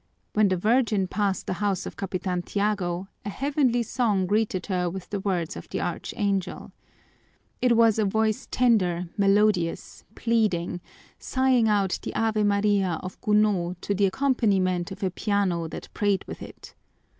When 0.33 0.47
the 0.47 0.57
Virgin 0.57 1.05
passed 1.07 1.45
the 1.45 1.53
house 1.61 1.85
of 1.85 1.95
Capitan 1.95 2.41
Tiago 2.41 3.07
a 3.23 3.29
heavenly 3.29 3.83
song 3.83 4.25
greeted 4.25 4.65
her 4.65 4.89
with 4.89 5.11
the 5.11 5.19
words 5.19 5.55
of 5.55 5.69
the 5.69 5.79
archangel. 5.79 6.71
It 7.61 7.77
was 7.77 7.99
a 7.99 8.05
voice 8.05 8.47
tender, 8.49 9.09
melodious, 9.15 10.03
pleading, 10.15 10.81
sighing 11.19 11.67
out 11.67 11.99
the 12.01 12.15
Ave 12.15 12.41
Maria 12.41 12.99
of 13.03 13.21
Gounod 13.21 13.75
to 13.81 13.93
the 13.93 14.07
accompaniment 14.07 14.91
of 14.91 15.03
a 15.03 15.11
piano 15.11 15.67
that 15.67 15.93
prayed 15.93 16.25
with 16.25 16.41
it. 16.41 16.73